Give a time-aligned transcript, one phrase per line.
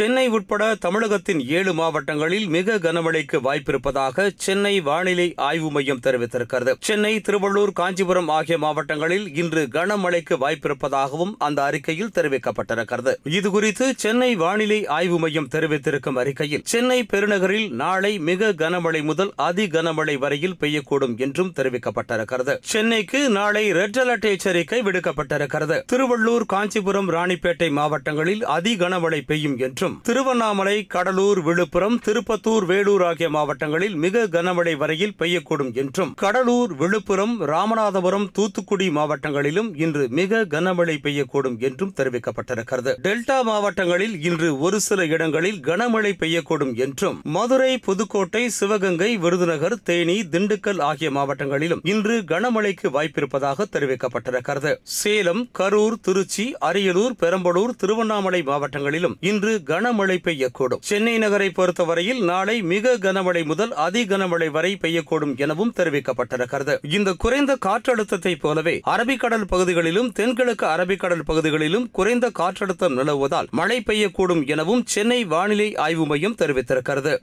[0.00, 6.74] சென்னை உட்பட தமிழகத்தின் ஏழு மாவட்டங்களில் மிக கனமழைக்கு வாய்ப்பிருப்பதாக சென்னை வானிலை ஆய்வு மையம் தெரிவித்திருக்கிறது.
[6.80, 13.14] சென்னை திருவள்ளூர் காஞ்சிபுரம் ஆகிய மாவட்டங்களில் இன்று கனமழைக்கு வாய்ப்பிருப்பதாகவும் அந்த அறிக்கையில் தெரிவிக்கப்பட்டிருக்கிறது.
[13.24, 20.18] இதுகுறித்து சென்னை வானிலை ஆய்வு மையம் தெரிவித்திருக்கும் அறிக்கையில் சென்னை பெருநகரில் நாளை மிக கனமழை முதல் அதி கனமழை
[20.18, 22.56] வரையில் பெய்யக்கூடும் என்றும் தெரிவிக்கப்பட்டிருக்கிறது.
[22.62, 25.78] சென்னைக்கு நாளை ரெட் அலர்ட் எச்சரிக்கை விடுக்கப்பட்டிருக்கிறது.
[25.92, 33.96] திருவள்ளூர் காஞ்சிபுரம் ராணிப்பேட்டை மாவட்டங்களில் அதி கனமழை பெய்யும் என்றும் திருவண்ணாமலை கடலூர் விழுப்புரம் திருப்பத்தூர் வேலூர் ஆகிய மாவட்டங்களில்
[33.96, 41.94] மிக கனமழை வரையில் பெய்யக்கூடும் என்றும் கடலூர் விழுப்புரம் ராமநாதபுரம் தூத்துக்குடி மாவட்டங்களிலும் இன்று மிக கனமழை பெய்யக்கூடும் என்றும்
[41.96, 42.92] தெரிவிக்கப்பட்டிருக்கிறது.
[43.02, 50.80] டெல்டா மாவட்டங்களில் இன்று ஒரு சில இடங்களில் கனமழை பெய்யக்கூடும் என்றும் மதுரை புதுக்கோட்டை சிவகங்கை விருதுநகர் தேனி திண்டுக்கல்
[50.80, 54.72] ஆகிய மாவட்டங்களிலும் இன்று கனமழைக்கு வாய்ப்பிருப்பதாக தெரிவிக்கப்பட்டிருக்கிறது.
[54.82, 60.80] சேலம் கரூர் திருச்சி அரியலூர் பெரம்பலூர் திருவண்ணாமலை மாவட்டங்களிலும் இன்று கனமழை பெய்யக்கூடும்.
[60.80, 66.94] சென்னை நகரை பொறுத்தவரையில் நாளை மிக கனமழை முதல் அதி கனமழை வரை பெய்யக்கூடும் எனவும் தெரிவிக்கப்பட்டிருக்கிறது.
[66.94, 74.82] இந்த குறைந்த காற்றழுத்தத்தை போலவே அரபிக்கடல் பகுதிகளிலும் தென்கிழக்கு அரபிக்கடல் பகுதிகளிலும் குறைந்த காற்றழுத்தம் நிலவுவதால் மழை பெய்யக்கூடும் எனவும்
[74.86, 77.18] சென்னை வானிலை ஆய்வு மையம் தெரிவித்திருக்கிறது.